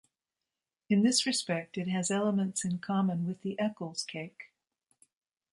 In 0.89 1.03
this 1.03 1.27
respect, 1.27 1.77
it 1.77 1.87
has 1.87 2.09
elements 2.09 2.65
in 2.65 2.79
common 2.79 3.27
with 3.27 3.41
the 3.43 3.55
Eccles 3.59 4.03
cake. 4.03 4.49